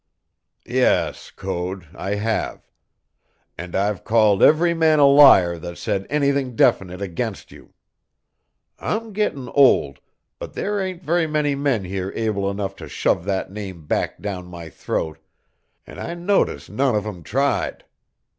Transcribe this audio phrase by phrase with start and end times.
[0.65, 2.65] "Yes, Code, I have;
[3.55, 7.75] and I've called every man a liar that said anything definite against you.
[8.79, 9.99] I'm gettin' old,
[10.39, 14.47] but there ain't very many men here able enough to shove that name back down
[14.47, 15.19] my throat,
[15.85, 17.85] an' I notice none of 'em tried.